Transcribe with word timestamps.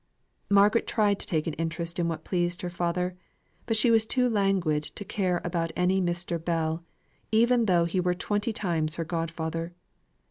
Margaret 0.49 0.87
tried 0.87 1.19
to 1.19 1.27
take 1.27 1.45
an 1.45 1.53
interest 1.59 1.99
in 1.99 2.07
what 2.07 2.23
pleased 2.23 2.63
her 2.63 2.71
father; 2.71 3.15
but 3.67 3.77
she 3.77 3.91
was 3.91 4.03
too 4.03 4.27
languid 4.27 4.81
to 4.81 5.05
care 5.05 5.39
about 5.43 5.71
any 5.75 6.01
Mr. 6.01 6.43
Bell, 6.43 6.83
even 7.31 7.65
though 7.67 7.85
he 7.85 7.99
were 7.99 8.15
twenty 8.15 8.51
times 8.51 8.95
her 8.95 9.05
godfather. 9.05 9.75